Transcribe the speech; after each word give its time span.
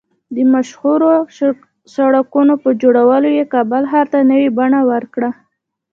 د 0.35 0.37
مشهورو 0.53 1.09
سړکونو 1.95 2.53
په 2.63 2.69
جوړولو 2.81 3.29
یې 3.37 3.45
کابل 3.53 3.83
ښار 3.91 4.07
ته 4.13 4.19
نوې 4.31 4.49
بڼه 4.57 4.81
ورکړه 4.91 5.29